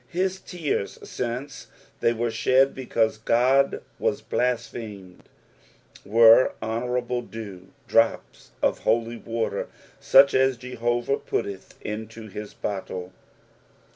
His 0.09 0.39
tears, 0.39 0.97
aiuce 1.03 1.67
they' 1.99 2.11
were 2.13 2.31
shed 2.31 2.73
because 2.73 3.19
God 3.19 3.83
was 3.99 4.23
blasphemed, 4.23 5.21
were 6.03 6.55
"honourable 6.59 7.21
dew," 7.21 7.67
drops 7.87 8.49
of 8.63 8.79
holy 8.79 9.17
water, 9.17 9.67
auch 10.01 10.33
as 10.33 10.57
Jehovah 10.57 11.17
putteth 11.19 11.75
into 11.81 12.25
hia 12.29 12.47
bottle. 12.63 13.13